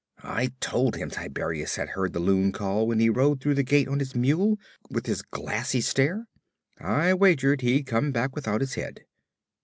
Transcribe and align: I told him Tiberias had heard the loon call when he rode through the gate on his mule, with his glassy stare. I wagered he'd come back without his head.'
I 0.23 0.51
told 0.61 0.95
him 0.95 1.11
Tiberias 1.11 1.75
had 1.75 1.89
heard 1.89 2.13
the 2.13 2.19
loon 2.19 2.51
call 2.51 2.87
when 2.87 2.99
he 2.99 3.07
rode 3.07 3.39
through 3.39 3.53
the 3.53 3.61
gate 3.61 3.87
on 3.87 3.99
his 3.99 4.15
mule, 4.15 4.57
with 4.89 5.05
his 5.05 5.21
glassy 5.21 5.79
stare. 5.81 6.27
I 6.79 7.13
wagered 7.13 7.61
he'd 7.61 7.83
come 7.85 8.11
back 8.11 8.35
without 8.35 8.61
his 8.61 8.73
head.' 8.73 9.05